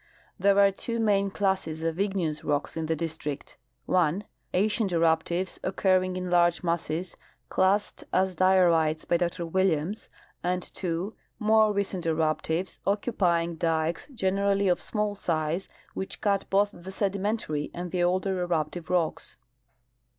[0.39, 4.23] There are two main classes of igneous rocks in the district:(1)
[4.55, 7.15] ancient eruptives occurring in large masses,
[7.49, 10.09] classed as diorites by Dr Williams,
[10.43, 16.89] and (2) more recent eruptives, occupying dikes generally of small size, which cut both the
[16.91, 19.37] se'dimentary and the older eruptive rocks.